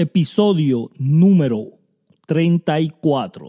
episodio 0.00 0.92
número 0.96 1.72
34. 2.28 3.48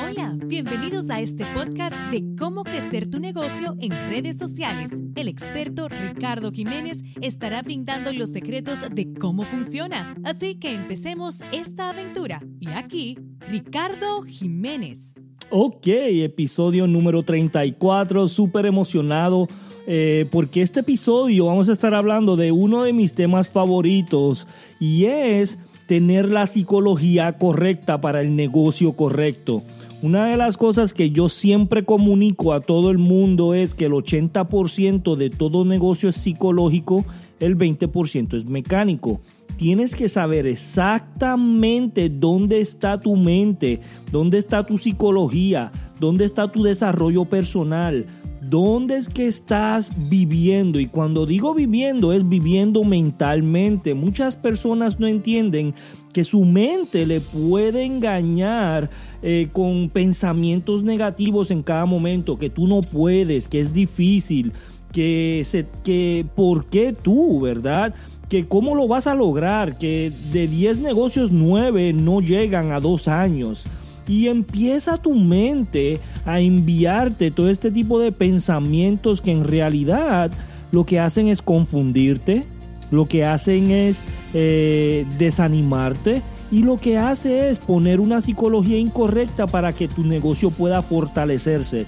Hola, 0.00 0.38
bienvenidos 0.46 1.10
a 1.10 1.20
este 1.20 1.44
podcast 1.52 1.94
de 2.10 2.24
cómo 2.38 2.64
crecer 2.64 3.10
tu 3.10 3.20
negocio 3.20 3.76
en 3.80 3.90
redes 4.08 4.38
sociales. 4.38 4.92
El 5.14 5.28
experto 5.28 5.90
Ricardo 5.90 6.50
Jiménez 6.52 7.02
estará 7.20 7.60
brindando 7.60 8.14
los 8.14 8.32
secretos 8.32 8.78
de 8.90 9.12
cómo 9.12 9.42
funciona. 9.42 10.14
Así 10.24 10.54
que 10.54 10.72
empecemos 10.72 11.42
esta 11.52 11.90
aventura. 11.90 12.40
Y 12.60 12.70
aquí, 12.70 13.18
Ricardo 13.40 14.22
Jiménez. 14.22 15.21
Ok, 15.54 15.86
episodio 15.86 16.86
número 16.86 17.22
34, 17.22 18.26
súper 18.26 18.64
emocionado 18.64 19.48
eh, 19.86 20.26
porque 20.32 20.62
este 20.62 20.80
episodio 20.80 21.44
vamos 21.44 21.68
a 21.68 21.72
estar 21.72 21.92
hablando 21.92 22.36
de 22.36 22.52
uno 22.52 22.82
de 22.82 22.94
mis 22.94 23.12
temas 23.12 23.50
favoritos 23.50 24.46
y 24.80 25.04
es 25.04 25.58
tener 25.86 26.30
la 26.30 26.46
psicología 26.46 27.36
correcta 27.36 28.00
para 28.00 28.22
el 28.22 28.34
negocio 28.34 28.94
correcto. 28.94 29.62
Una 30.00 30.28
de 30.28 30.38
las 30.38 30.56
cosas 30.56 30.94
que 30.94 31.10
yo 31.10 31.28
siempre 31.28 31.84
comunico 31.84 32.54
a 32.54 32.60
todo 32.60 32.90
el 32.90 32.96
mundo 32.96 33.52
es 33.52 33.74
que 33.74 33.84
el 33.84 33.92
80% 33.92 35.16
de 35.16 35.28
todo 35.28 35.66
negocio 35.66 36.08
es 36.08 36.16
psicológico, 36.16 37.04
el 37.40 37.58
20% 37.58 38.38
es 38.38 38.46
mecánico 38.46 39.20
tienes 39.56 39.94
que 39.94 40.08
saber 40.08 40.46
exactamente 40.46 42.08
dónde 42.08 42.60
está 42.60 42.98
tu 42.98 43.16
mente, 43.16 43.80
dónde 44.10 44.38
está 44.38 44.66
tu 44.66 44.78
psicología, 44.78 45.72
dónde 46.00 46.24
está 46.24 46.50
tu 46.50 46.62
desarrollo 46.62 47.24
personal, 47.24 48.06
dónde 48.42 48.96
es 48.96 49.08
que 49.08 49.28
estás 49.28 49.90
viviendo. 50.08 50.78
Y 50.80 50.86
cuando 50.86 51.26
digo 51.26 51.54
viviendo 51.54 52.12
es 52.12 52.28
viviendo 52.28 52.84
mentalmente. 52.84 53.94
Muchas 53.94 54.36
personas 54.36 55.00
no 55.00 55.06
entienden 55.06 55.74
que 56.12 56.24
su 56.24 56.44
mente 56.44 57.06
le 57.06 57.20
puede 57.20 57.84
engañar 57.84 58.90
eh, 59.22 59.48
con 59.52 59.88
pensamientos 59.88 60.82
negativos 60.82 61.50
en 61.50 61.62
cada 61.62 61.86
momento, 61.86 62.36
que 62.36 62.50
tú 62.50 62.66
no 62.66 62.80
puedes, 62.82 63.48
que 63.48 63.60
es 63.60 63.72
difícil, 63.72 64.52
que, 64.92 65.42
se, 65.44 65.66
que 65.82 66.26
por 66.34 66.66
qué 66.66 66.92
tú, 66.92 67.40
¿verdad? 67.40 67.94
Que 68.32 68.48
cómo 68.48 68.74
lo 68.74 68.88
vas 68.88 69.06
a 69.06 69.14
lograr, 69.14 69.76
que 69.76 70.10
de 70.32 70.48
10 70.48 70.78
negocios 70.78 71.32
9 71.32 71.92
no 71.92 72.22
llegan 72.22 72.72
a 72.72 72.80
2 72.80 73.08
años. 73.08 73.66
Y 74.08 74.28
empieza 74.28 74.96
tu 74.96 75.12
mente 75.12 76.00
a 76.24 76.40
enviarte 76.40 77.30
todo 77.30 77.50
este 77.50 77.70
tipo 77.70 78.00
de 78.00 78.10
pensamientos 78.10 79.20
que 79.20 79.32
en 79.32 79.44
realidad 79.44 80.30
lo 80.70 80.86
que 80.86 80.98
hacen 80.98 81.28
es 81.28 81.42
confundirte, 81.42 82.44
lo 82.90 83.04
que 83.04 83.26
hacen 83.26 83.70
es 83.70 84.06
eh, 84.32 85.04
desanimarte 85.18 86.22
y 86.50 86.62
lo 86.62 86.78
que 86.78 86.96
hace 86.96 87.50
es 87.50 87.58
poner 87.58 88.00
una 88.00 88.22
psicología 88.22 88.78
incorrecta 88.78 89.46
para 89.46 89.74
que 89.74 89.88
tu 89.88 90.04
negocio 90.04 90.50
pueda 90.50 90.80
fortalecerse. 90.80 91.84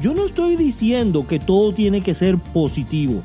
Yo 0.00 0.14
no 0.14 0.26
estoy 0.26 0.54
diciendo 0.54 1.26
que 1.26 1.40
todo 1.40 1.74
tiene 1.74 2.02
que 2.02 2.14
ser 2.14 2.38
positivo. 2.38 3.24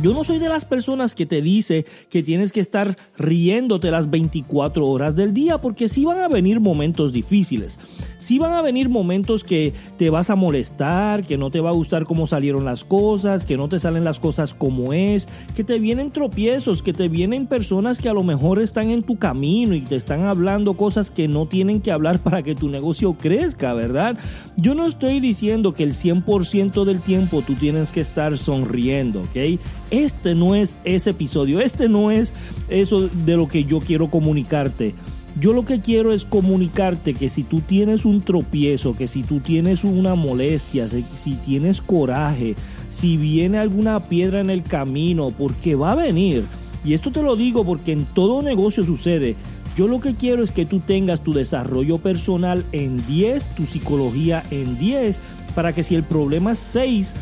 Yo 0.00 0.14
no 0.14 0.24
soy 0.24 0.38
de 0.38 0.48
las 0.48 0.64
personas 0.64 1.14
que 1.14 1.26
te 1.26 1.42
dice 1.42 1.84
que 2.08 2.22
tienes 2.22 2.50
que 2.52 2.60
estar 2.60 2.96
riéndote 3.18 3.90
las 3.90 4.10
24 4.10 4.86
horas 4.86 5.16
del 5.16 5.32
día 5.34 5.60
porque 5.60 5.88
sí 5.88 6.04
van 6.04 6.20
a 6.20 6.28
venir 6.28 6.60
momentos 6.60 7.12
difíciles. 7.12 7.78
Sí 8.18 8.38
van 8.38 8.52
a 8.52 8.62
venir 8.62 8.88
momentos 8.88 9.44
que 9.44 9.74
te 9.98 10.10
vas 10.10 10.30
a 10.30 10.34
molestar, 10.34 11.24
que 11.24 11.36
no 11.36 11.50
te 11.50 11.60
va 11.60 11.70
a 11.70 11.74
gustar 11.74 12.04
cómo 12.04 12.26
salieron 12.26 12.64
las 12.64 12.84
cosas, 12.84 13.44
que 13.44 13.56
no 13.56 13.68
te 13.68 13.80
salen 13.80 14.04
las 14.04 14.18
cosas 14.18 14.54
como 14.54 14.92
es, 14.92 15.28
que 15.54 15.62
te 15.62 15.78
vienen 15.78 16.10
tropiezos, 16.10 16.82
que 16.82 16.92
te 16.92 17.08
vienen 17.08 17.46
personas 17.46 17.98
que 17.98 18.08
a 18.08 18.14
lo 18.14 18.22
mejor 18.22 18.60
están 18.60 18.90
en 18.90 19.02
tu 19.02 19.18
camino 19.18 19.74
y 19.74 19.80
te 19.82 19.96
están 19.96 20.22
hablando 20.22 20.74
cosas 20.74 21.10
que 21.10 21.28
no 21.28 21.46
tienen 21.46 21.80
que 21.80 21.92
hablar 21.92 22.20
para 22.20 22.42
que 22.42 22.54
tu 22.54 22.68
negocio 22.68 23.14
crezca, 23.14 23.74
¿verdad? 23.74 24.16
Yo 24.56 24.74
no 24.74 24.86
estoy 24.86 25.20
diciendo 25.20 25.74
que 25.74 25.82
el 25.82 25.92
100% 25.92 26.84
del 26.84 27.00
tiempo 27.00 27.42
tú 27.42 27.54
tienes 27.54 27.92
que 27.92 28.00
estar 28.00 28.38
sonriendo, 28.38 29.20
¿ok? 29.20 29.60
Este 29.92 30.34
no 30.34 30.54
es 30.54 30.78
ese 30.84 31.10
episodio, 31.10 31.60
este 31.60 31.86
no 31.86 32.10
es 32.10 32.32
eso 32.70 33.10
de 33.26 33.36
lo 33.36 33.46
que 33.46 33.64
yo 33.64 33.78
quiero 33.78 34.08
comunicarte. 34.08 34.94
Yo 35.38 35.52
lo 35.52 35.66
que 35.66 35.82
quiero 35.82 36.14
es 36.14 36.24
comunicarte 36.24 37.12
que 37.12 37.28
si 37.28 37.42
tú 37.42 37.60
tienes 37.60 38.06
un 38.06 38.22
tropiezo, 38.22 38.96
que 38.96 39.06
si 39.06 39.22
tú 39.22 39.40
tienes 39.40 39.84
una 39.84 40.14
molestia, 40.14 40.88
si 40.88 41.34
tienes 41.44 41.82
coraje, 41.82 42.54
si 42.88 43.18
viene 43.18 43.58
alguna 43.58 44.00
piedra 44.08 44.40
en 44.40 44.48
el 44.48 44.62
camino, 44.62 45.30
porque 45.30 45.74
va 45.74 45.92
a 45.92 45.96
venir. 45.96 46.44
Y 46.86 46.94
esto 46.94 47.12
te 47.12 47.22
lo 47.22 47.36
digo 47.36 47.62
porque 47.62 47.92
en 47.92 48.06
todo 48.06 48.40
negocio 48.40 48.84
sucede. 48.84 49.36
Yo 49.76 49.88
lo 49.88 50.00
que 50.00 50.14
quiero 50.14 50.42
es 50.42 50.50
que 50.50 50.64
tú 50.64 50.80
tengas 50.80 51.22
tu 51.22 51.34
desarrollo 51.34 51.98
personal 51.98 52.64
en 52.72 52.96
10, 53.06 53.56
tu 53.56 53.66
psicología 53.66 54.42
en 54.50 54.78
10, 54.78 55.20
para 55.54 55.74
que 55.74 55.82
si 55.82 55.94
el 55.94 56.02
problema 56.02 56.52
es 56.52 56.60
6, 56.60 57.14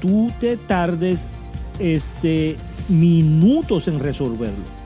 tú 0.00 0.30
te 0.38 0.56
tardes 0.56 1.26
este, 1.82 2.56
minutos 2.88 3.88
en 3.88 3.98
resolverlo 3.98 4.82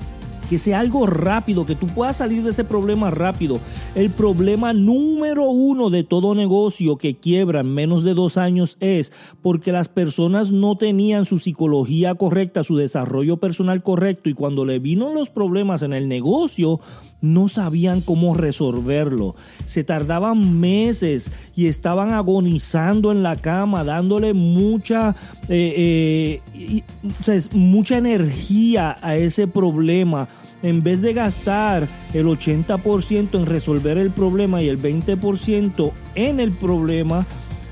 que 0.49 0.59
sea 0.59 0.81
algo 0.81 1.07
rápido, 1.07 1.67
que 1.67 1.75
tú 1.75 1.87
puedas 1.89 2.17
salir 2.17 2.43
de 2.43 2.51
ese 2.51 2.65
problema 2.65 3.11
rápido. 3.11 3.61
El 3.95 4.11
problema 4.11 4.73
número 4.73 5.51
uno 5.51 5.91
de 5.91 6.05
todo 6.05 6.35
negocio 6.35 6.97
que 6.97 7.17
quiebra 7.17 7.61
en 7.61 7.75
menos 7.75 8.05
de 8.05 8.15
dos 8.15 8.39
años 8.39 8.77
es 8.81 9.12
porque 9.43 9.73
las 9.73 9.89
personas 9.89 10.53
no 10.53 10.77
tenían 10.77 11.25
su 11.25 11.39
psicología 11.39 12.15
correcta, 12.15 12.65
su 12.65 12.77
desarrollo 12.77 13.39
personal 13.39 13.83
correcto 13.83 14.29
y 14.29 14.35
cuando 14.35 14.65
le 14.65 14.79
vino 14.79 15.12
los 15.12 15.31
problemas 15.31 15.83
en 15.83 15.93
el 15.93 16.09
negocio 16.09 16.81
no 17.21 17.49
sabían 17.49 18.00
cómo 18.00 18.34
resolverlo. 18.34 19.34
Se 19.66 19.84
tardaban 19.84 20.60
meses 20.60 21.32
y 21.54 21.66
estaban 21.66 22.12
agonizando 22.12 23.12
en 23.12 23.22
la 23.22 23.37
cama, 23.37 23.84
dándole 23.84 24.34
mucha, 24.34 25.15
eh, 25.49 26.41
eh, 26.55 27.43
mucha 27.53 27.99
energía 27.99 28.97
a 29.00 29.16
ese 29.16 29.47
problema 29.47 30.28
en 30.62 30.82
vez 30.82 31.03
de 31.03 31.12
gastar 31.12 31.87
el 32.15 32.26
80% 32.26 33.38
en 33.38 33.47
resolver 33.47 33.99
el 33.99 34.10
problema 34.10 34.62
y 34.62 34.69
el 34.69 34.81
20% 34.81 35.93
en 36.15 36.41
el 36.41 36.53
problema, 36.53 37.26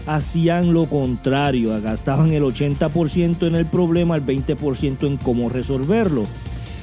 hacían 0.06 0.72
lo 0.72 0.86
contrario, 0.86 1.80
gastaban 1.80 2.32
el 2.32 2.42
80% 2.42 3.46
en 3.46 3.54
el 3.54 3.66
problema, 3.66 4.16
el 4.16 4.24
20% 4.24 5.06
en 5.06 5.16
cómo 5.16 5.48
resolverlo. 5.48 6.26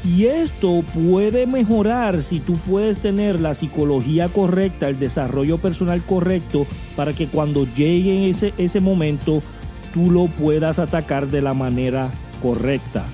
Y 0.03 0.25
esto 0.25 0.83
puede 0.95 1.45
mejorar 1.45 2.23
si 2.23 2.39
tú 2.39 2.53
puedes 2.53 2.97
tener 2.97 3.39
la 3.39 3.53
psicología 3.53 4.29
correcta, 4.29 4.89
el 4.89 4.97
desarrollo 4.97 5.59
personal 5.59 6.01
correcto, 6.01 6.65
para 6.95 7.13
que 7.13 7.27
cuando 7.27 7.67
llegue 7.75 8.29
ese, 8.29 8.53
ese 8.57 8.79
momento 8.79 9.43
tú 9.93 10.09
lo 10.09 10.25
puedas 10.25 10.79
atacar 10.79 11.27
de 11.27 11.41
la 11.41 11.53
manera 11.53 12.09
correcta. 12.41 13.05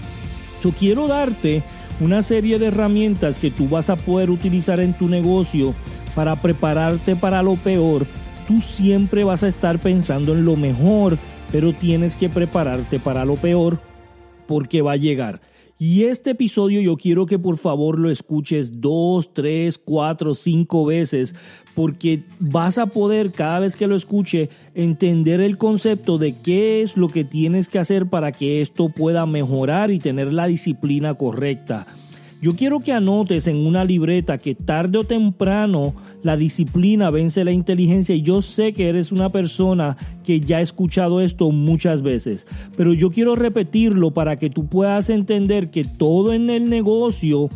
Yo 0.63 0.71
quiero 0.71 1.07
darte 1.07 1.61
una 1.99 2.23
serie 2.23 2.57
de 2.57 2.67
herramientas 2.67 3.37
que 3.37 3.51
tú 3.51 3.67
vas 3.67 3.89
a 3.89 3.95
poder 3.95 4.29
utilizar 4.29 4.79
en 4.79 4.93
tu 4.93 5.09
negocio 5.09 5.73
para 6.15 6.35
prepararte 6.35 7.15
para 7.15 7.43
lo 7.43 7.55
peor. 7.55 8.05
Tú 8.47 8.61
siempre 8.61 9.23
vas 9.25 9.43
a 9.43 9.49
estar 9.49 9.79
pensando 9.79 10.33
en 10.33 10.45
lo 10.45 10.55
mejor, 10.55 11.17
pero 11.51 11.73
tienes 11.73 12.15
que 12.15 12.29
prepararte 12.29 12.99
para 12.99 13.25
lo 13.25 13.35
peor 13.35 13.81
porque 14.47 14.81
va 14.81 14.93
a 14.93 14.97
llegar. 14.97 15.41
Y 15.79 16.05
este 16.05 16.31
episodio 16.31 16.81
yo 16.81 16.97
quiero 16.97 17.27
que 17.27 17.37
por 17.37 17.57
favor 17.57 17.99
lo 17.99 18.09
escuches 18.09 18.81
dos, 18.81 19.31
tres, 19.33 19.77
cuatro, 19.77 20.33
cinco 20.33 20.85
veces, 20.85 21.35
porque 21.75 22.21
vas 22.39 22.79
a 22.79 22.87
poder 22.87 23.31
cada 23.31 23.59
vez 23.59 23.75
que 23.75 23.85
lo 23.85 23.95
escuche 23.95 24.49
entender 24.73 25.39
el 25.39 25.59
concepto 25.59 26.17
de 26.17 26.33
qué 26.33 26.81
es 26.81 26.97
lo 26.97 27.09
que 27.09 27.23
tienes 27.23 27.69
que 27.69 27.77
hacer 27.77 28.07
para 28.07 28.31
que 28.31 28.63
esto 28.63 28.89
pueda 28.89 29.27
mejorar 29.27 29.91
y 29.91 29.99
tener 29.99 30.33
la 30.33 30.47
disciplina 30.47 31.13
correcta. 31.13 31.85
Yo 32.39 32.55
quiero 32.55 32.81
que 32.81 32.93
anotes 32.93 33.47
en 33.47 33.65
una 33.65 33.83
libreta 33.83 34.37
que 34.37 34.53
tarde 34.53 34.99
o 34.99 35.03
temprano 35.03 35.95
la 36.21 36.37
disciplina 36.37 37.09
vence 37.09 37.43
la 37.43 37.51
inteligencia 37.51 38.13
y 38.13 38.21
yo 38.21 38.43
sé 38.43 38.73
que 38.73 38.89
eres 38.89 39.11
una 39.11 39.29
persona 39.29 39.97
que 40.23 40.39
ya 40.39 40.57
ha 40.57 40.61
escuchado 40.61 41.19
esto 41.21 41.49
muchas 41.49 42.03
veces, 42.03 42.45
pero 42.75 42.93
yo 42.93 43.09
quiero 43.09 43.33
repetirlo 43.33 44.11
para 44.11 44.35
que 44.35 44.51
tú 44.51 44.67
puedas 44.67 45.09
entender 45.09 45.71
que 45.71 45.83
todo 45.83 46.31
en 46.31 46.51
el 46.51 46.69
negocio 46.69 47.49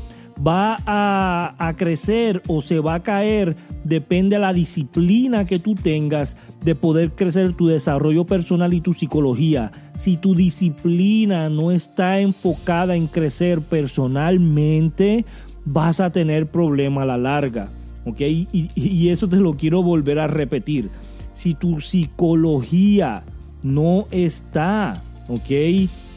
va 0.45 0.77
a, 0.85 1.73
crecer 1.77 2.41
o 2.47 2.61
se 2.61 2.79
va 2.79 2.95
a 2.95 3.03
caer 3.03 3.55
depende 3.83 4.35
de 4.35 4.41
la 4.41 4.53
disciplina 4.53 5.45
que 5.45 5.59
tú 5.59 5.75
tengas 5.75 6.35
de 6.63 6.75
poder 6.75 7.11
crecer 7.11 7.53
tu 7.53 7.67
desarrollo 7.67 8.25
personal 8.25 8.73
y 8.73 8.81
tu 8.81 8.93
psicología. 8.93 9.71
Si 9.95 10.17
tu 10.17 10.35
disciplina 10.35 11.49
no 11.49 11.71
está 11.71 12.19
enfocada 12.19 12.95
en 12.95 13.07
crecer 13.07 13.61
personalmente, 13.61 15.25
vas 15.65 15.99
a 15.99 16.11
tener 16.11 16.47
problema 16.47 17.03
a 17.03 17.05
la 17.05 17.17
larga. 17.17 17.69
y 18.17 19.09
eso 19.09 19.29
te 19.29 19.37
lo 19.37 19.55
quiero 19.55 19.83
volver 19.83 20.19
a 20.19 20.27
repetir. 20.27 20.89
Si 21.33 21.53
tu 21.53 21.81
psicología 21.81 23.23
no 23.63 24.07
está. 24.11 25.01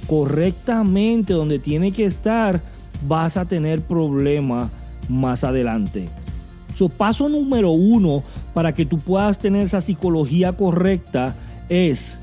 Correctamente 0.07 1.33
donde 1.33 1.59
tiene 1.59 1.93
que 1.93 2.05
estar, 2.05 2.63
vas 3.07 3.37
a 3.37 3.45
tener 3.45 3.83
problema 3.83 4.71
más 5.09 5.45
adelante. 5.45 6.09
So, 6.75 6.89
paso 6.89 7.29
número 7.29 7.71
uno 7.71 8.23
para 8.53 8.75
que 8.75 8.85
tú 8.85 8.99
puedas 8.99 9.39
tener 9.39 9.65
esa 9.65 9.81
psicología 9.81 10.57
correcta 10.57 11.37
es 11.69 12.21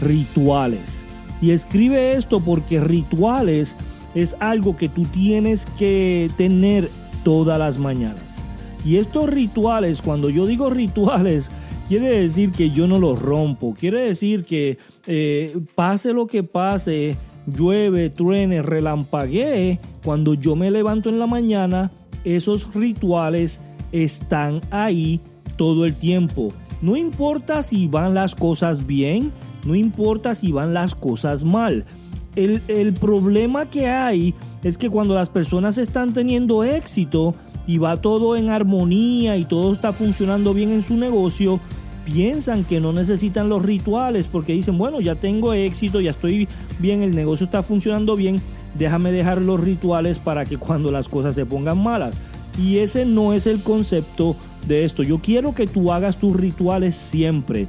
rituales. 0.00 1.02
Y 1.42 1.50
escribe 1.50 2.16
esto 2.16 2.40
porque 2.40 2.80
rituales 2.80 3.76
es 4.14 4.36
algo 4.40 4.76
que 4.76 4.88
tú 4.88 5.04
tienes 5.04 5.66
que 5.78 6.30
tener 6.36 6.90
todas 7.24 7.58
las 7.58 7.78
mañanas. 7.78 8.38
Y 8.84 8.96
estos 8.96 9.28
rituales, 9.28 10.02
cuando 10.02 10.30
yo 10.30 10.46
digo 10.46 10.70
rituales, 10.70 11.50
quiere 11.88 12.20
decir 12.20 12.50
que 12.50 12.70
yo 12.70 12.86
no 12.86 12.98
los 12.98 13.20
rompo. 13.20 13.74
Quiere 13.78 14.00
decir 14.02 14.44
que 14.44 14.78
eh, 15.06 15.58
pase 15.74 16.12
lo 16.12 16.26
que 16.26 16.42
pase, 16.42 17.16
llueve, 17.46 18.10
truene, 18.10 18.62
relampaguee, 18.62 19.80
cuando 20.04 20.34
yo 20.34 20.56
me 20.56 20.70
levanto 20.70 21.08
en 21.08 21.18
la 21.18 21.26
mañana, 21.26 21.90
esos 22.24 22.74
rituales 22.74 23.60
están 23.92 24.60
ahí 24.70 25.20
todo 25.56 25.84
el 25.84 25.94
tiempo. 25.94 26.52
No 26.82 26.96
importa 26.96 27.62
si 27.62 27.86
van 27.86 28.14
las 28.14 28.34
cosas 28.34 28.86
bien, 28.86 29.32
no 29.64 29.74
importa 29.74 30.34
si 30.34 30.52
van 30.52 30.74
las 30.74 30.94
cosas 30.94 31.44
mal. 31.44 31.84
El, 32.36 32.62
el, 32.68 32.92
problema 32.94 33.70
que 33.70 33.88
hay 33.88 34.34
es 34.64 34.76
que 34.76 34.90
cuando 34.90 35.14
las 35.14 35.30
personas 35.30 35.78
están 35.78 36.12
teniendo 36.12 36.64
éxito 36.64 37.34
y 37.66 37.78
va 37.78 37.96
todo 37.98 38.36
en 38.36 38.50
armonía 38.50 39.36
y 39.36 39.44
todo 39.44 39.72
está 39.72 39.92
funcionando 39.92 40.52
bien 40.52 40.72
en 40.72 40.82
su 40.82 40.96
negocio, 40.96 41.60
piensan 42.04 42.64
que 42.64 42.80
no 42.80 42.92
necesitan 42.92 43.48
los 43.48 43.62
rituales 43.62 44.26
porque 44.28 44.52
dicen, 44.52 44.78
bueno, 44.78 45.00
ya 45.00 45.14
tengo 45.14 45.52
éxito, 45.52 46.00
ya 46.00 46.10
estoy 46.10 46.48
bien, 46.78 47.02
el 47.02 47.14
negocio 47.14 47.44
está 47.44 47.62
funcionando 47.62 48.16
bien, 48.16 48.40
déjame 48.78 49.12
dejar 49.12 49.40
los 49.40 49.60
rituales 49.60 50.18
para 50.18 50.44
que 50.44 50.58
cuando 50.58 50.90
las 50.90 51.08
cosas 51.08 51.34
se 51.34 51.46
pongan 51.46 51.82
malas. 51.82 52.16
Y 52.58 52.78
ese 52.78 53.04
no 53.04 53.32
es 53.32 53.46
el 53.46 53.62
concepto 53.62 54.36
de 54.68 54.84
esto. 54.84 55.02
Yo 55.02 55.18
quiero 55.18 55.54
que 55.54 55.66
tú 55.66 55.92
hagas 55.92 56.16
tus 56.16 56.36
rituales 56.36 56.96
siempre. 56.96 57.66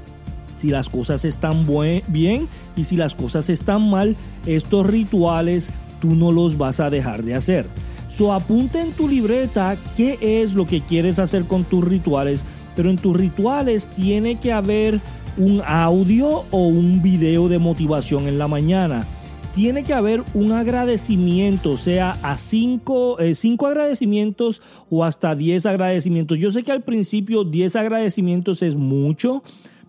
Si 0.58 0.70
las 0.70 0.90
cosas 0.90 1.26
están 1.26 1.68
bien 2.08 2.48
y 2.76 2.84
si 2.84 2.96
las 2.96 3.16
cosas 3.16 3.50
están 3.50 3.90
mal, 3.90 4.16
estos 4.46 4.88
rituales 4.88 5.72
tú 6.00 6.16
no 6.16 6.32
los 6.32 6.58
vas 6.58 6.80
a 6.80 6.90
dejar 6.90 7.24
de 7.24 7.36
hacer. 7.36 7.68
So 8.16 8.34
apunta 8.34 8.82
en 8.82 8.92
tu 8.92 9.08
libreta 9.08 9.76
qué 9.98 10.18
es 10.22 10.54
lo 10.54 10.66
que 10.66 10.82
quieres 10.82 11.20
hacer 11.20 11.46
con 11.46 11.66
tus 11.66 11.84
rituales 11.84 12.46
pero 12.76 12.90
en 12.90 12.98
tus 12.98 13.16
rituales 13.16 13.88
tiene 13.88 14.36
que 14.40 14.52
haber 14.52 15.00
un 15.38 15.62
audio 15.66 16.44
o 16.52 16.68
un 16.68 17.02
video 17.02 17.48
de 17.48 17.60
motivación 17.60 18.28
en 18.28 18.38
la 18.38 18.48
mañana. 18.48 19.06
Tiene 19.54 19.84
que 19.84 19.94
haber 19.94 20.22
un 20.34 20.52
agradecimiento, 20.52 21.78
sea 21.78 22.18
a 22.22 22.38
cinco, 22.38 23.20
eh, 23.20 23.36
cinco 23.36 23.68
agradecimientos 23.68 24.62
o 24.90 25.06
hasta 25.06 25.34
diez 25.34 25.66
agradecimientos. 25.66 26.38
Yo 26.38 26.52
sé 26.52 26.62
que 26.62 26.74
al 26.74 26.84
principio 26.84 27.46
diez 27.46 27.78
agradecimientos 27.78 28.62
es 28.62 28.76
mucho, 28.76 29.44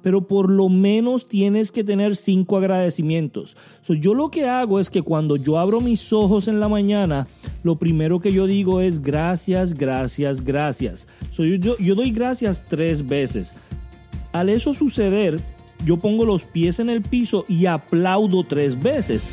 pero 0.07 0.21
por 0.21 0.49
lo 0.51 0.69
menos 0.69 1.27
tienes 1.27 1.73
que 1.73 1.83
tener 1.83 2.15
cinco 2.15 2.59
agradecimientos. 2.59 3.57
yo 3.89 4.15
lo 4.15 4.31
que 4.31 4.49
hago 4.49 4.79
es 4.79 4.89
que 4.89 5.03
cuando 5.03 5.35
yo 5.35 5.59
abro 5.59 5.81
mis 5.81 6.13
ojos 6.13 6.47
en 6.47 6.61
la 6.61 6.69
mañana, 6.69 7.27
lo 7.65 7.75
primero 7.75 8.21
que 8.21 8.33
yo 8.33 8.47
digo 8.47 8.81
es 8.81 9.03
gracias, 9.03 9.75
gracias, 9.75 10.45
gracias. 10.45 11.09
yo, 11.37 11.77
yo 11.79 11.95
doy 11.97 12.13
gracias 12.13 12.63
tres 12.69 13.05
veces. 13.05 13.57
Al 14.31 14.49
eso 14.49 14.75
suceder, 14.75 15.41
yo 15.85 15.97
pongo 15.97 16.25
los 16.25 16.45
pies 16.45 16.79
en 16.79 16.89
el 16.89 17.03
piso 17.03 17.45
y 17.49 17.67
aplaudo 17.67 18.45
tres 18.45 18.81
veces. 18.81 19.33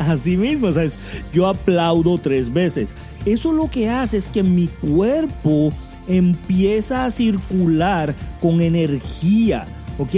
Así 0.00 0.36
mismo, 0.36 0.72
¿sabes? 0.72 0.98
Yo 1.32 1.46
aplaudo 1.46 2.18
tres 2.18 2.52
veces. 2.52 2.96
Eso 3.24 3.52
lo 3.52 3.70
que 3.70 3.88
hace 3.88 4.16
es 4.16 4.26
que 4.26 4.42
mi 4.42 4.66
cuerpo 4.66 5.72
empieza 6.08 7.04
a 7.04 7.10
circular 7.10 8.14
con 8.40 8.60
energía. 8.60 9.66
¿Ok? 9.98 10.14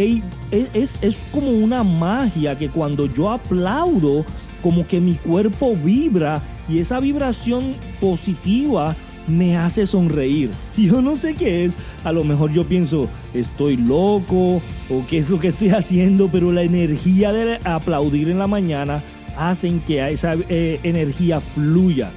Es, 0.51 0.99
es, 1.03 1.19
como 1.33 1.51
una 1.51 1.83
magia 1.83 2.57
que 2.57 2.69
cuando 2.69 3.13
yo 3.13 3.31
aplaudo, 3.31 4.25
como 4.63 4.87
que 4.87 5.01
mi 5.01 5.15
cuerpo 5.15 5.77
vibra 5.77 6.41
y 6.69 6.79
esa 6.79 6.99
vibración 6.99 7.75
positiva 8.01 8.97
me 9.27 9.57
hace 9.57 9.87
sonreír. 9.87 10.51
Yo 10.77 11.03
no 11.03 11.17
sé 11.17 11.35
qué 11.35 11.65
es, 11.65 11.79
a 12.05 12.13
lo 12.13 12.25
mejor 12.25 12.53
yo 12.53 12.65
pienso, 12.65 13.09
estoy 13.35 13.77
loco 13.77 14.63
o 14.89 15.05
qué 15.09 15.19
es 15.19 15.31
lo 15.31 15.41
que 15.41 15.49
estoy 15.49 15.71
haciendo, 15.71 16.29
pero 16.29 16.53
la 16.53 16.63
energía 16.63 17.33
de 17.33 17.59
aplaudir 17.65 18.31
en 18.31 18.39
la 18.39 18.47
mañana 18.47 19.03
hacen 19.37 19.81
que 19.81 20.09
esa 20.09 20.35
eh, 20.49 20.81
energía 20.83 21.41
fluya. 21.41 22.11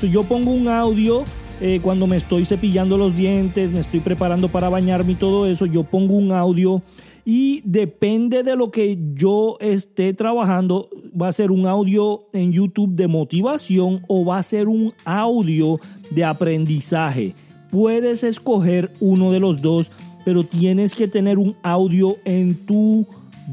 Si 0.00 0.10
yo 0.10 0.24
pongo 0.24 0.50
un 0.50 0.68
audio 0.68 1.24
eh, 1.60 1.80
cuando 1.82 2.06
me 2.06 2.16
estoy 2.16 2.44
cepillando 2.44 2.98
los 2.98 3.16
dientes, 3.16 3.72
me 3.72 3.80
estoy 3.80 4.00
preparando 4.00 4.48
para 4.48 4.68
bañarme 4.68 5.12
y 5.12 5.16
todo 5.16 5.46
eso, 5.46 5.66
yo 5.66 5.84
pongo 5.84 6.14
un 6.14 6.32
audio 6.32 6.82
y 7.24 7.60
depende 7.64 8.42
de 8.42 8.54
lo 8.54 8.70
que 8.70 8.98
yo 9.14 9.56
esté 9.58 10.14
trabajando, 10.14 10.88
va 11.20 11.28
a 11.28 11.32
ser 11.32 11.50
un 11.50 11.66
audio 11.66 12.28
en 12.32 12.52
YouTube 12.52 12.94
de 12.94 13.08
motivación 13.08 14.02
o 14.06 14.24
va 14.24 14.38
a 14.38 14.42
ser 14.42 14.68
un 14.68 14.92
audio 15.04 15.80
de 16.10 16.24
aprendizaje. 16.24 17.34
Puedes 17.72 18.22
escoger 18.22 18.92
uno 19.00 19.32
de 19.32 19.40
los 19.40 19.60
dos, 19.60 19.90
pero 20.24 20.44
tienes 20.44 20.94
que 20.94 21.08
tener 21.08 21.38
un 21.38 21.56
audio 21.62 22.16
en 22.24 22.54
tu 22.54 23.06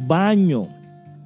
baño. 0.08 0.68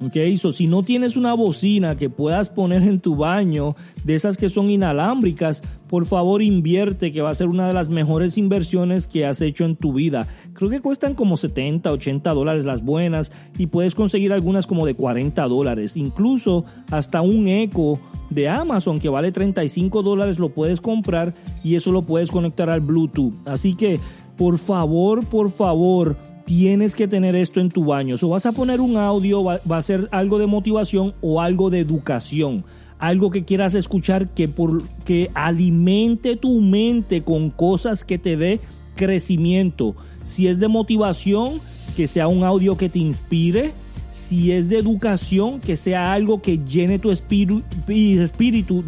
Ok, 0.00 0.16
so, 0.38 0.52
si 0.52 0.68
no 0.68 0.84
tienes 0.84 1.16
una 1.16 1.34
bocina 1.34 1.96
que 1.96 2.08
puedas 2.08 2.50
poner 2.50 2.84
en 2.84 3.00
tu 3.00 3.16
baño, 3.16 3.74
de 4.04 4.14
esas 4.14 4.36
que 4.36 4.48
son 4.48 4.70
inalámbricas, 4.70 5.62
por 5.88 6.06
favor 6.06 6.40
invierte, 6.40 7.10
que 7.10 7.20
va 7.20 7.30
a 7.30 7.34
ser 7.34 7.48
una 7.48 7.66
de 7.66 7.74
las 7.74 7.88
mejores 7.88 8.38
inversiones 8.38 9.08
que 9.08 9.26
has 9.26 9.40
hecho 9.40 9.64
en 9.64 9.74
tu 9.74 9.92
vida. 9.92 10.28
Creo 10.52 10.70
que 10.70 10.80
cuestan 10.80 11.14
como 11.14 11.36
70, 11.36 11.90
80 11.90 12.30
dólares 12.32 12.64
las 12.64 12.84
buenas 12.84 13.32
y 13.58 13.66
puedes 13.66 13.96
conseguir 13.96 14.32
algunas 14.32 14.68
como 14.68 14.86
de 14.86 14.94
40 14.94 15.42
dólares. 15.48 15.96
Incluso 15.96 16.64
hasta 16.92 17.20
un 17.20 17.48
eco 17.48 17.98
de 18.30 18.48
Amazon 18.48 19.00
que 19.00 19.08
vale 19.08 19.32
35 19.32 20.04
dólares 20.04 20.38
lo 20.38 20.50
puedes 20.50 20.80
comprar 20.80 21.34
y 21.64 21.74
eso 21.74 21.90
lo 21.90 22.02
puedes 22.02 22.30
conectar 22.30 22.70
al 22.70 22.82
Bluetooth. 22.82 23.34
Así 23.46 23.74
que, 23.74 23.98
por 24.36 24.58
favor, 24.58 25.26
por 25.26 25.50
favor, 25.50 26.16
tienes 26.48 26.94
que 26.94 27.06
tener 27.06 27.36
esto 27.36 27.60
en 27.60 27.68
tu 27.68 27.84
baño. 27.84 28.16
O 28.22 28.28
vas 28.30 28.46
a 28.46 28.52
poner 28.52 28.80
un 28.80 28.96
audio, 28.96 29.44
va, 29.44 29.60
a 29.68 29.82
ser 29.82 30.08
algo 30.10 30.38
de 30.38 30.46
motivación 30.46 31.12
o 31.20 31.42
algo 31.42 31.68
de 31.68 31.78
educación. 31.78 32.64
Algo 32.98 33.30
que 33.30 33.44
quieras 33.44 33.74
escuchar 33.74 34.30
que, 34.30 34.48
por, 34.48 34.82
que 35.04 35.30
alimente 35.34 36.36
tu 36.36 36.62
mente 36.62 37.22
con 37.22 37.50
cosas 37.50 38.02
que 38.02 38.16
te 38.16 38.38
dé 38.38 38.60
crecimiento. 38.96 39.94
Si 40.24 40.48
es 40.48 40.58
de 40.58 40.68
motivación, 40.68 41.60
que 41.94 42.06
sea 42.06 42.28
un 42.28 42.42
audio 42.42 42.78
que 42.78 42.88
te 42.88 42.98
inspire. 42.98 43.74
Si 44.08 44.52
es 44.52 44.70
de 44.70 44.78
educación, 44.78 45.60
que 45.60 45.76
sea 45.76 46.14
algo 46.14 46.40
que 46.40 46.60
llene 46.64 46.98
tu 46.98 47.10
espíritu, 47.10 47.62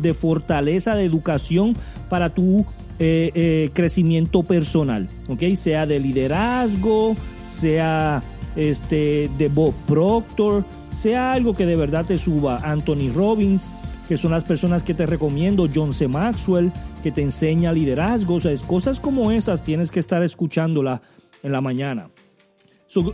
de 0.00 0.14
fortaleza, 0.14 0.94
de 0.94 1.04
educación 1.04 1.76
para 2.08 2.30
tu 2.30 2.64
eh, 2.98 3.30
eh, 3.34 3.70
crecimiento 3.74 4.44
personal, 4.44 5.10
¿ok? 5.28 5.42
Sea 5.56 5.84
de 5.84 6.00
liderazgo, 6.00 7.16
sea 7.50 8.22
este, 8.56 9.30
de 9.36 9.48
Bob 9.48 9.74
Proctor, 9.86 10.64
sea 10.90 11.32
algo 11.32 11.54
que 11.54 11.66
de 11.66 11.76
verdad 11.76 12.04
te 12.04 12.16
suba. 12.16 12.58
Anthony 12.62 13.12
Robbins, 13.14 13.70
que 14.08 14.16
son 14.16 14.30
las 14.30 14.44
personas 14.44 14.82
que 14.82 14.94
te 14.94 15.06
recomiendo, 15.06 15.68
John 15.72 15.92
C. 15.92 16.08
Maxwell, 16.08 16.72
que 17.02 17.12
te 17.12 17.22
enseña 17.22 17.72
liderazgo, 17.72 18.34
o 18.34 18.40
sea, 18.40 18.54
cosas 18.66 19.00
como 19.00 19.30
esas 19.30 19.62
tienes 19.62 19.90
que 19.90 20.00
estar 20.00 20.22
escuchándola 20.22 21.02
en 21.42 21.52
la 21.52 21.60
mañana. 21.60 22.08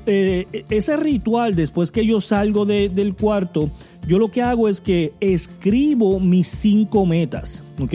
Eh, 0.07 0.65
ese 0.71 0.97
ritual, 0.97 1.55
después 1.55 1.93
que 1.93 2.07
yo 2.07 2.23
salgo 2.23 2.65
del 2.65 3.15
cuarto, 3.15 3.71
yo 4.07 4.19
lo 4.19 4.31
que 4.31 4.41
hago 4.41 4.69
es 4.69 4.81
que 4.81 5.13
escribo 5.21 6.19
mis 6.19 6.47
cinco 6.47 7.05
metas, 7.05 7.63
¿ok? 7.79 7.95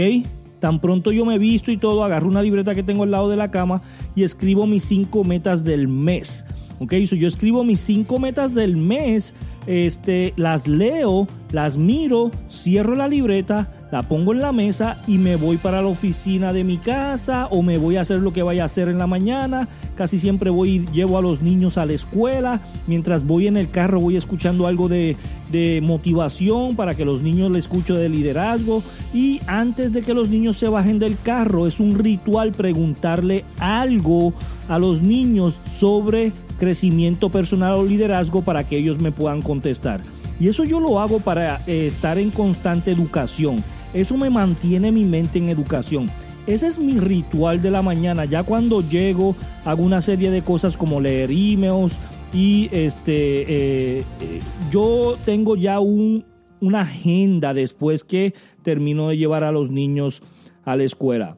Tan 0.62 0.80
pronto 0.80 1.12
yo 1.12 1.25
me 1.25 1.39
visto 1.39 1.72
y 1.72 1.77
todo, 1.77 2.03
agarro 2.03 2.27
una 2.27 2.44
libreta 2.44 2.75
que 2.75 2.84
tengo 2.84 3.03
al 3.03 3.12
lado 3.12 3.30
de 3.30 3.36
la 3.36 3.50
cama 3.50 3.82
y 4.15 4.22
escribo 4.22 4.68
mis 4.68 4.84
cinco 4.84 5.24
metas 5.24 5.63
del 5.63 5.88
mes. 5.88 6.46
Ok, 6.77 6.94
so 7.08 7.15
yo 7.15 7.27
escribo 7.27 7.63
mis 7.63 7.80
cinco 7.80 8.20
metas 8.20 8.53
del 8.53 8.77
mes, 8.77 9.34
este, 9.65 10.34
las 10.38 10.68
leo, 10.68 11.27
las 11.51 11.77
miro, 11.77 12.30
cierro 12.50 12.96
la 12.96 13.08
libreta, 13.08 13.72
la 13.91 14.03
pongo 14.03 14.34
en 14.34 14.39
la 14.39 14.51
mesa 14.51 15.01
y 15.08 15.18
me 15.18 15.36
voy 15.36 15.58
para 15.58 15.82
la 15.82 15.88
oficina 15.88 16.53
de 16.53 16.63
mi 16.63 16.77
casa 16.77 17.48
o 17.48 17.62
me 17.62 17.77
voy 17.77 17.98
a 17.98 18.01
hacer 18.01 18.20
lo 18.20 18.32
que 18.32 18.41
vaya 18.41 18.63
a 18.63 18.65
hacer 18.65 18.88
en 18.88 19.00
la 19.00 19.08
mañana. 19.08 19.68
Casi 19.96 20.18
siempre 20.18 20.50
voy 20.50 20.70
y 20.70 20.88
llevo 20.91 21.18
a 21.18 21.22
los 21.22 21.41
niños 21.41 21.77
a 21.77 21.86
la 21.86 21.94
escuela. 21.94 22.62
Mientras 22.88 23.25
voy 23.25 23.48
en 23.48 23.58
el 23.58 23.70
carro 23.70 24.00
voy 24.00 24.15
escuchando 24.15 24.65
algo 24.65 24.88
de, 24.88 25.18
de 25.51 25.81
motivación 25.81 26.75
para 26.75 26.96
que 26.96 27.05
los 27.05 27.22
niños 27.22 27.51
le 27.51 27.60
escucho 27.60 27.96
de 27.96 28.10
liderazgo. 28.10 28.84
Y 29.13 29.41
antes 29.48 29.93
de 29.93 30.01
que 30.01 30.13
los 30.13 30.29
niños 30.29 30.58
se 30.58 30.67
bajen 30.67 31.00
del 31.00 31.17
carro 31.22 31.67
es 31.67 31.79
un 31.79 31.98
ritual 31.98 32.51
preguntarle 32.51 33.46
algo 33.60 34.34
a 34.67 34.79
los 34.79 35.01
niños 35.01 35.60
sobre 35.65 36.31
crecimiento 36.60 37.29
personal 37.29 37.74
o 37.74 37.84
liderazgo 37.84 38.41
para 38.43 38.63
que 38.63 38.77
ellos 38.77 39.00
me 39.00 39.12
puedan 39.12 39.41
contestar. 39.41 40.01
Y 40.39 40.48
eso 40.48 40.63
yo 40.63 40.79
lo 40.79 41.00
hago 41.00 41.20
para 41.20 41.62
eh, 41.67 41.88
estar 41.88 42.17
en 42.17 42.31
constante 42.31 42.91
educación. 42.91 43.63
Eso 43.93 44.17
me 44.17 44.29
mantiene 44.29 44.91
mi 44.91 45.03
mente 45.03 45.39
en 45.39 45.50
educación. 45.50 46.10
Ese 46.48 46.67
es 46.67 46.79
mi 46.79 47.00
ritual 47.00 47.62
de 47.62 47.70
la 47.70 47.81
mañana. 47.81 48.25
Ya 48.25 48.43
cuando 48.43 48.81
llego, 48.81 49.36
hago 49.65 49.84
una 49.84 50.01
serie 50.01 50.31
de 50.31 50.41
cosas 50.41 50.77
como 50.77 51.00
leer 51.00 51.29
emails 51.31 51.93
y 52.34 52.70
este, 52.72 53.42
eh, 53.42 54.04
eh, 54.22 54.40
yo 54.72 55.18
tengo 55.26 55.56
ya 55.56 55.80
un, 55.80 56.26
una 56.60 56.82
agenda 56.82 57.54
después 57.54 58.04
que 58.04 58.34
termino 58.64 59.10
de 59.10 59.18
llevar 59.18 59.44
a 59.44 59.52
los 59.52 59.70
niños 59.70 60.22
a 60.64 60.76
la 60.76 60.84
escuela. 60.84 61.38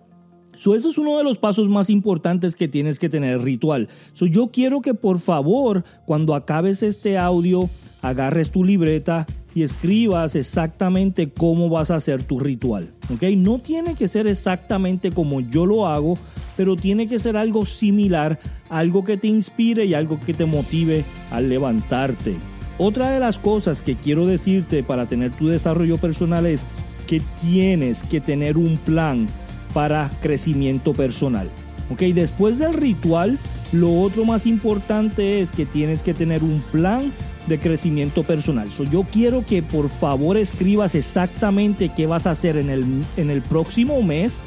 So, 0.55 0.75
eso 0.75 0.89
es 0.89 0.97
uno 0.97 1.17
de 1.17 1.23
los 1.23 1.39
pasos 1.39 1.67
más 1.67 1.89
importantes 1.89 2.55
que 2.55 2.67
tienes 2.67 2.99
que 2.99 3.09
tener 3.09 3.41
ritual. 3.41 3.89
So, 4.13 4.27
yo 4.27 4.49
quiero 4.51 4.81
que 4.81 4.93
por 4.93 5.19
favor, 5.19 5.83
cuando 6.05 6.35
acabes 6.35 6.83
este 6.83 7.17
audio, 7.17 7.69
agarres 8.01 8.51
tu 8.51 8.63
libreta 8.63 9.25
y 9.55 9.63
escribas 9.63 10.35
exactamente 10.35 11.29
cómo 11.29 11.69
vas 11.69 11.91
a 11.91 11.95
hacer 11.95 12.23
tu 12.23 12.39
ritual. 12.39 12.89
¿ok? 13.13 13.23
No 13.37 13.59
tiene 13.59 13.95
que 13.95 14.07
ser 14.07 14.27
exactamente 14.27 15.11
como 15.11 15.41
yo 15.41 15.65
lo 15.65 15.87
hago, 15.87 16.17
pero 16.57 16.75
tiene 16.75 17.07
que 17.07 17.19
ser 17.19 17.37
algo 17.37 17.65
similar, 17.65 18.39
algo 18.69 19.03
que 19.03 19.17
te 19.17 19.27
inspire 19.27 19.85
y 19.85 19.93
algo 19.93 20.19
que 20.19 20.33
te 20.33 20.45
motive 20.45 21.03
al 21.31 21.49
levantarte. 21.49 22.35
Otra 22.77 23.11
de 23.11 23.19
las 23.19 23.37
cosas 23.37 23.81
que 23.81 23.95
quiero 23.95 24.25
decirte 24.25 24.81
para 24.83 25.05
tener 25.05 25.31
tu 25.31 25.47
desarrollo 25.47 25.97
personal 25.97 26.45
es 26.45 26.65
que 27.05 27.21
tienes 27.41 28.03
que 28.03 28.19
tener 28.19 28.57
un 28.57 28.77
plan 28.77 29.27
para 29.73 30.09
crecimiento 30.21 30.93
personal. 30.93 31.49
¿ok? 31.91 32.01
Después 32.13 32.57
del 32.57 32.73
ritual, 32.73 33.37
lo 33.71 34.01
otro 34.01 34.25
más 34.25 34.45
importante 34.47 35.39
es 35.39 35.51
que 35.51 35.65
tienes 35.65 36.01
que 36.01 36.13
tener 36.13 36.43
un 36.43 36.61
plan 36.71 37.11
de 37.47 37.59
crecimiento 37.59 38.23
personal. 38.23 38.71
So, 38.71 38.83
yo 38.83 39.03
quiero 39.03 39.45
que 39.45 39.61
por 39.61 39.89
favor 39.89 40.37
escribas 40.37 40.95
exactamente 40.95 41.89
qué 41.89 42.05
vas 42.05 42.25
a 42.25 42.31
hacer 42.31 42.57
en 42.57 42.69
el, 42.69 42.85
en 43.17 43.29
el 43.29 43.41
próximo 43.41 44.01
mes 44.01 44.41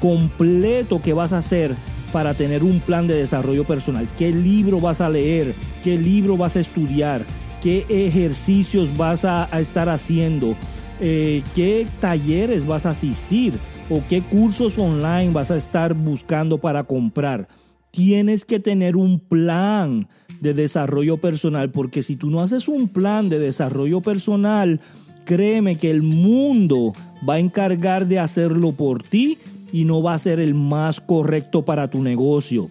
completo 0.00 1.00
que 1.00 1.12
vas 1.12 1.32
a 1.32 1.38
hacer 1.38 1.74
para 2.12 2.34
tener 2.34 2.62
un 2.62 2.80
plan 2.80 3.06
de 3.06 3.14
desarrollo 3.14 3.64
personal. 3.64 4.06
¿Qué 4.18 4.32
libro 4.32 4.80
vas 4.80 5.00
a 5.00 5.08
leer? 5.08 5.54
¿Qué 5.82 5.96
libro 5.96 6.36
vas 6.36 6.56
a 6.56 6.60
estudiar? 6.60 7.24
¿Qué 7.62 7.86
ejercicios 7.88 8.96
vas 8.96 9.24
a, 9.24 9.48
estar 9.58 9.88
haciendo? 9.88 10.54
Eh, 11.00 11.42
¿Qué 11.54 11.86
talleres 12.00 12.66
vas 12.66 12.84
a 12.84 12.90
asistir? 12.90 13.54
¿O 13.88 14.02
qué 14.08 14.20
cursos 14.20 14.78
online 14.78 15.32
vas 15.32 15.50
a 15.50 15.56
estar 15.56 15.94
buscando 15.94 16.58
para 16.58 16.84
comprar? 16.84 17.48
Tienes 17.92 18.46
que 18.46 18.58
tener 18.58 18.96
un 18.96 19.20
plan 19.20 20.08
de 20.40 20.54
desarrollo 20.54 21.18
personal, 21.18 21.70
porque 21.70 22.02
si 22.02 22.16
tú 22.16 22.30
no 22.30 22.40
haces 22.40 22.66
un 22.66 22.88
plan 22.88 23.28
de 23.28 23.38
desarrollo 23.38 24.00
personal, 24.00 24.80
créeme 25.26 25.76
que 25.76 25.90
el 25.90 26.00
mundo 26.00 26.94
va 27.28 27.34
a 27.34 27.38
encargar 27.38 28.06
de 28.08 28.18
hacerlo 28.18 28.72
por 28.72 29.02
ti 29.02 29.36
y 29.74 29.84
no 29.84 30.02
va 30.02 30.14
a 30.14 30.18
ser 30.18 30.40
el 30.40 30.54
más 30.54 31.02
correcto 31.02 31.66
para 31.66 31.90
tu 31.90 32.02
negocio. 32.02 32.70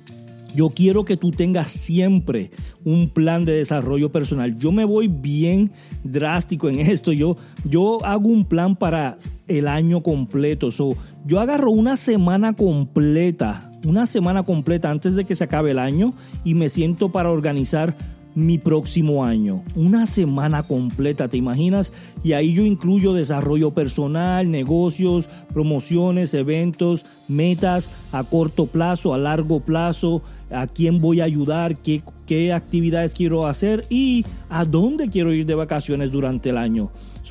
Yo 0.56 0.70
quiero 0.70 1.06
que 1.06 1.18
tú 1.18 1.30
tengas 1.30 1.72
siempre 1.72 2.50
un 2.84 3.08
plan 3.08 3.46
de 3.46 3.54
desarrollo 3.54 4.12
personal. 4.12 4.58
Yo 4.58 4.72
me 4.72 4.86
voy 4.86 5.08
bien 5.08 5.72
drástico 6.04 6.68
en 6.68 6.80
esto. 6.80 7.14
Yo, 7.14 7.38
yo 7.64 8.04
hago 8.04 8.28
un 8.28 8.46
plan 8.46 8.76
para 8.76 9.18
el 9.48 9.68
año 9.68 10.02
completo. 10.02 10.70
yo 11.28 11.40
agarro 11.40 11.70
una 11.70 11.96
semana 11.96 12.54
completa 12.54 13.71
una 13.86 14.06
semana 14.06 14.44
completa 14.44 14.90
antes 14.90 15.16
de 15.16 15.26
que 15.26 15.36
se 15.36 15.44
acabe 15.44 15.72
el 15.72 15.80
año 15.80 16.14
y 16.44 16.56
me 16.56 16.70
siento 16.70 17.10
para 17.10 17.32
organizar 17.32 17.96
mi 18.36 18.58
próximo 18.58 19.26
año. 19.26 19.64
Una 19.76 20.06
semana 20.08 20.64
completa, 20.64 21.28
¿te 21.28 21.38
imaginas? 21.38 21.92
Y 22.24 22.34
ahí 22.34 22.54
yo 22.54 22.64
incluyo 22.64 23.14
desarrollo 23.14 23.72
personal, 23.72 24.50
negocios, 24.50 25.28
promociones, 25.54 26.34
eventos, 26.34 27.06
metas 27.28 27.92
a 28.12 28.24
corto 28.24 28.68
plazo, 28.68 29.14
a 29.14 29.18
largo 29.18 29.60
plazo, 29.60 30.22
a 30.50 30.68
quién 30.68 31.02
voy 31.02 31.22
a 31.22 31.26
ayudar, 31.26 31.78
qué, 31.78 32.04
qué 32.26 32.54
actividades 32.54 33.14
quiero 33.14 33.48
hacer 33.48 33.86
y 33.90 34.26
a 34.50 34.66
dónde 34.66 35.10
quiero 35.10 35.34
ir 35.34 35.46
de 35.46 35.56
vacaciones 35.56 36.12
durante 36.12 36.50
el 36.50 36.58
año. 36.58 36.90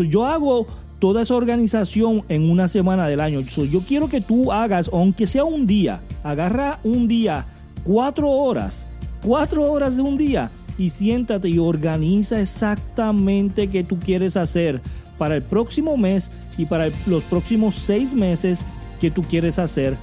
yo 0.09 0.25
hago 0.25 0.67
toda 1.01 1.23
esa 1.23 1.35
organización 1.35 2.25
en 2.29 2.49
una 2.49 2.69
semana 2.69 3.09
del 3.09 3.21
año. 3.21 3.41
yo 3.41 3.81
quiero 3.81 4.09
que 4.09 4.21
tú 4.21 4.53
hagas, 4.53 4.91
aunque 4.93 5.27
sea 5.27 5.45
un 5.45 5.67
día, 5.67 6.03
agarra 6.23 6.79
un 6.85 7.09
día, 7.09 7.47
cuatro 7.83 8.31
horas, 8.31 8.89
cuatro 9.23 9.71
horas 9.73 9.97
de 9.97 10.03
un 10.03 10.17
día 10.17 10.51
y 10.79 10.91
siéntate 10.91 11.49
y 11.49 11.59
organiza 11.59 12.41
exactamente 12.41 13.69
qué 13.69 13.83
tú 13.83 13.99
quieres 13.99 14.37
hacer 14.37 14.81
para 15.19 15.37
el 15.37 15.43
próximo 15.43 15.97
mes 15.97 16.31
y 16.57 16.67
para 16.67 16.91
los 17.07 17.23
próximos 17.25 17.75
seis 17.75 18.15
meses 18.15 18.65
que 19.01 19.11
tú 19.11 19.23
quieres 19.23 19.59
hacer 19.59 19.97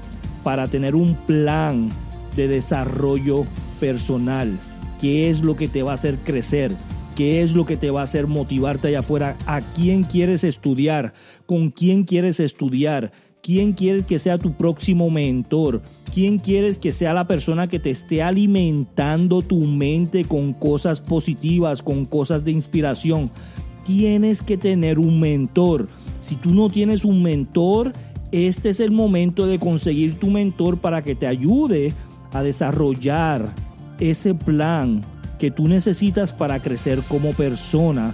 para 0.43 0.67
tener 0.67 0.95
un 0.95 1.15
plan 1.15 1.89
de 2.35 2.47
desarrollo 2.47 3.45
personal. 3.79 4.57
¿Qué 4.99 5.29
es 5.29 5.41
lo 5.41 5.55
que 5.55 5.67
te 5.67 5.83
va 5.83 5.91
a 5.91 5.95
hacer 5.95 6.17
crecer? 6.17 6.75
¿Qué 7.17 7.41
es 7.41 7.55
lo 7.55 7.65
que 7.65 7.77
te 7.77 7.89
va 7.89 8.01
a 8.01 8.03
hacer 8.03 8.27
motivarte 8.27 8.89
allá 8.89 8.99
afuera? 8.99 9.35
¿A 9.47 9.61
quién 9.61 10.03
quieres 10.03 10.43
estudiar? 10.43 11.15
¿Con 11.47 11.71
quién 11.71 12.03
quieres 12.03 12.39
estudiar? 12.39 13.11
¿Quién 13.41 13.73
quieres 13.73 14.05
que 14.05 14.19
sea 14.19 14.37
tu 14.37 14.53
próximo 14.53 15.09
mentor? 15.09 15.81
¿Quién 16.13 16.37
quieres 16.37 16.77
que 16.77 16.91
sea 16.91 17.15
la 17.15 17.25
persona 17.25 17.67
que 17.67 17.79
te 17.79 17.89
esté 17.89 18.21
alimentando 18.21 19.41
tu 19.41 19.61
mente 19.61 20.25
con 20.25 20.53
cosas 20.53 21.01
positivas, 21.01 21.81
con 21.81 22.05
cosas 22.05 22.45
de 22.45 22.51
inspiración? 22.51 23.31
Tienes 23.83 24.43
que 24.43 24.55
tener 24.55 24.99
un 24.99 25.19
mentor. 25.19 25.87
Si 26.21 26.35
tú 26.35 26.53
no 26.53 26.69
tienes 26.69 27.03
un 27.03 27.23
mentor, 27.23 27.93
este 28.31 28.69
es 28.69 28.79
el 28.79 28.91
momento 28.91 29.47
de 29.47 29.57
conseguir 29.57 30.19
tu 30.19 30.27
mentor 30.27 30.77
para 30.77 31.03
que 31.03 31.15
te 31.15 31.25
ayude 31.25 31.93
a 32.31 32.43
desarrollar 32.43 33.55
ese 33.99 34.35
plan 34.35 35.01
que 35.37 35.51
tú 35.51 35.67
necesitas 35.67 36.33
para 36.33 36.59
crecer 36.59 37.01
como 37.07 37.31
persona 37.33 38.13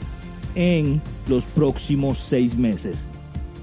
en 0.55 1.01
los 1.27 1.45
próximos 1.45 2.17
seis 2.17 2.57
meses. 2.57 3.07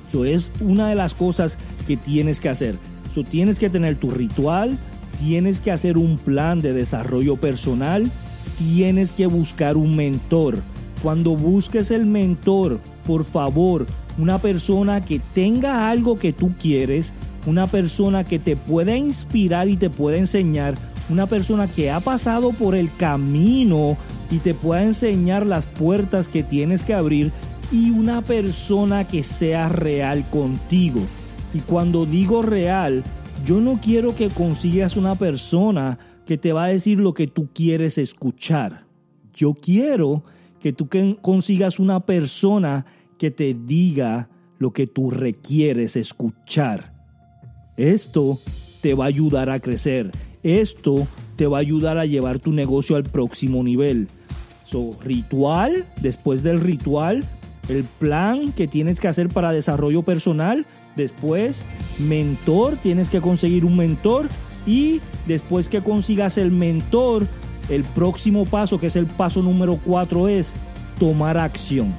Eso 0.08 0.24
es 0.24 0.52
una 0.60 0.88
de 0.88 0.96
las 0.96 1.14
cosas 1.14 1.58
que 1.86 1.96
tienes 1.96 2.40
que 2.40 2.48
hacer. 2.48 2.76
So, 3.14 3.22
tienes 3.22 3.58
que 3.58 3.70
tener 3.70 3.96
tu 3.96 4.10
ritual, 4.10 4.78
tienes 5.18 5.60
que 5.60 5.70
hacer 5.70 5.98
un 5.98 6.18
plan 6.18 6.62
de 6.62 6.72
desarrollo 6.72 7.36
personal, 7.36 8.10
tienes 8.58 9.12
que 9.12 9.26
buscar 9.26 9.76
un 9.76 9.96
mentor. 9.96 10.62
Cuando 11.02 11.34
busques 11.36 11.90
el 11.90 12.06
mentor, 12.06 12.80
por 13.06 13.24
favor, 13.24 13.86
una 14.18 14.38
persona 14.38 15.04
que 15.04 15.20
tenga 15.32 15.88
algo 15.90 16.18
que 16.18 16.32
tú 16.32 16.52
quieres, 16.60 17.14
una 17.46 17.66
persona 17.66 18.24
que 18.24 18.38
te 18.38 18.56
pueda 18.56 18.96
inspirar 18.96 19.68
y 19.68 19.76
te 19.76 19.90
pueda 19.90 20.18
enseñar, 20.18 20.76
una 21.10 21.26
persona 21.26 21.66
que 21.66 21.90
ha 21.90 22.00
pasado 22.00 22.52
por 22.52 22.74
el 22.74 22.94
camino 22.96 23.96
y 24.30 24.38
te 24.38 24.54
pueda 24.54 24.84
enseñar 24.84 25.44
las 25.44 25.66
puertas 25.66 26.28
que 26.28 26.42
tienes 26.42 26.84
que 26.84 26.94
abrir 26.94 27.32
y 27.72 27.90
una 27.90 28.22
persona 28.22 29.06
que 29.06 29.22
sea 29.22 29.68
real 29.68 30.28
contigo. 30.30 31.00
Y 31.52 31.60
cuando 31.60 32.06
digo 32.06 32.42
real, 32.42 33.02
yo 33.44 33.60
no 33.60 33.80
quiero 33.82 34.14
que 34.14 34.28
consigas 34.28 34.96
una 34.96 35.16
persona 35.16 35.98
que 36.26 36.38
te 36.38 36.52
va 36.52 36.64
a 36.64 36.68
decir 36.68 36.98
lo 36.98 37.12
que 37.14 37.26
tú 37.26 37.48
quieres 37.52 37.98
escuchar. 37.98 38.84
Yo 39.34 39.54
quiero 39.54 40.24
que 40.60 40.72
tú 40.72 40.88
consigas 41.20 41.78
una 41.78 42.00
persona 42.00 42.84
que 43.18 43.30
te 43.30 43.54
diga 43.54 44.28
lo 44.58 44.72
que 44.72 44.86
tú 44.86 45.10
requieres 45.10 45.96
escuchar. 45.96 46.92
Esto 47.76 48.38
te 48.80 48.94
va 48.94 49.04
a 49.04 49.08
ayudar 49.08 49.50
a 49.50 49.60
crecer. 49.60 50.10
Esto 50.42 51.06
te 51.36 51.46
va 51.46 51.58
a 51.58 51.60
ayudar 51.60 51.98
a 51.98 52.06
llevar 52.06 52.38
tu 52.38 52.52
negocio 52.52 52.96
al 52.96 53.04
próximo 53.04 53.62
nivel. 53.62 54.08
So, 54.66 54.96
ritual, 55.02 55.86
después 56.00 56.42
del 56.42 56.60
ritual, 56.60 57.24
el 57.68 57.84
plan 57.84 58.52
que 58.52 58.68
tienes 58.68 59.00
que 59.00 59.08
hacer 59.08 59.28
para 59.28 59.52
desarrollo 59.52 60.02
personal. 60.02 60.66
Después, 60.96 61.64
mentor, 61.98 62.76
tienes 62.76 63.10
que 63.10 63.20
conseguir 63.20 63.64
un 63.64 63.76
mentor. 63.76 64.28
Y 64.66 65.00
después 65.26 65.68
que 65.68 65.80
consigas 65.80 66.36
el 66.36 66.50
mentor, 66.50 67.26
el 67.68 67.84
próximo 67.84 68.44
paso, 68.44 68.78
que 68.78 68.88
es 68.88 68.96
el 68.96 69.06
paso 69.06 69.42
número 69.42 69.78
4, 69.84 70.28
es 70.28 70.54
tomar 70.98 71.38
acción. 71.38 71.94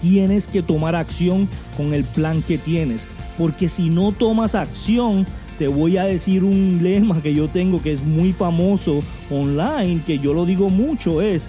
Tienes 0.00 0.48
que 0.48 0.62
tomar 0.62 0.94
acción 0.94 1.48
con 1.76 1.94
el 1.94 2.04
plan 2.04 2.42
que 2.42 2.58
tienes. 2.58 3.08
Porque 3.38 3.68
si 3.68 3.88
no 3.88 4.12
tomas 4.12 4.54
acción, 4.54 5.26
te 5.58 5.68
voy 5.68 5.96
a 5.96 6.04
decir 6.04 6.44
un 6.44 6.80
lema 6.82 7.22
que 7.22 7.34
yo 7.34 7.48
tengo 7.48 7.82
que 7.82 7.92
es 7.92 8.02
muy 8.02 8.32
famoso 8.32 9.02
online, 9.30 10.02
que 10.06 10.18
yo 10.18 10.32
lo 10.32 10.46
digo 10.46 10.70
mucho, 10.70 11.22
es, 11.22 11.48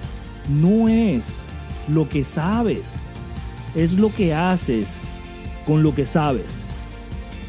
no 0.50 0.88
es 0.88 1.46
lo 1.88 2.08
que 2.08 2.24
sabes, 2.24 3.00
es 3.76 3.94
lo 3.94 4.14
que 4.14 4.34
haces 4.34 5.02
con 5.66 5.84
lo 5.84 5.96
que 5.96 6.06
sabes. 6.06 6.62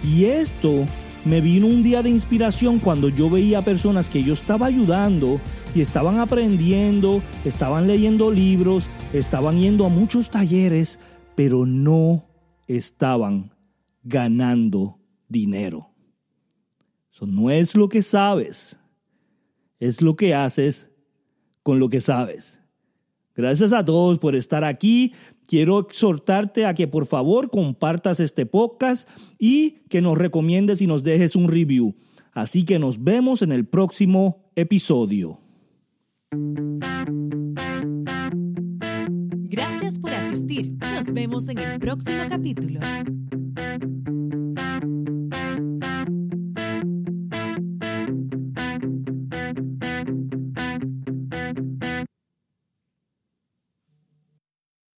Y 0.03 0.27
esto 0.27 0.87
me 1.25 1.41
vino 1.41 1.67
un 1.67 1.83
día 1.83 2.03
de 2.03 2.11
inspiración 2.11 2.79
cuando 2.79 3.09
yo 3.09 3.31
veía 3.31 3.63
personas 3.63 4.09
que 4.09 4.23
yo 4.23 4.35
estaba 4.35 4.67
ayudando 4.67 5.41
y 5.75 5.81
estaban 5.81 6.19
aprendiendo, 6.19 7.23
estaban 7.45 7.87
leyendo 7.87 8.31
libros, 8.31 8.89
estaban 9.13 9.59
yendo 9.59 9.87
a 9.87 9.89
muchos 9.89 10.31
talleres, 10.31 11.01
pero 11.35 11.67
no 11.67 12.27
estaban 12.67 13.53
ganando 14.03 14.99
dinero. 15.29 15.94
No 17.21 17.51
es 17.51 17.75
lo 17.75 17.89
que 17.89 18.03
sabes, 18.03 18.79
es 19.79 20.03
lo 20.03 20.17
que 20.17 20.35
haces 20.35 20.91
con 21.63 21.79
lo 21.79 21.89
que 21.89 22.01
sabes. 22.01 22.61
Gracias 23.35 23.73
a 23.73 23.85
todos 23.85 24.19
por 24.19 24.37
estar 24.37 24.63
aquí. 24.65 25.13
Quiero 25.47 25.81
exhortarte 25.81 26.67
a 26.67 26.75
que 26.75 26.87
por 26.87 27.07
favor 27.07 27.51
compartas 27.51 28.21
este 28.21 28.47
podcast 28.47 29.09
y 29.39 29.83
que 29.89 30.01
nos 30.01 30.17
recomiendes 30.17 30.81
y 30.83 30.87
nos 30.87 31.03
dejes 31.03 31.35
un 31.35 31.49
review. 31.49 31.95
Así 32.33 32.65
que 32.65 32.79
nos 32.79 33.03
vemos 33.03 33.43
en 33.43 33.53
el 33.53 33.67
próximo 33.67 34.51
episodio. 34.55 35.41
Gracias 39.49 39.99
por 39.99 40.13
asistir. 40.13 40.73
Nos 40.79 41.13
vemos 41.13 41.49
en 41.49 41.59
el 41.59 41.79
próximo 41.79 42.23
capítulo. 42.29 42.81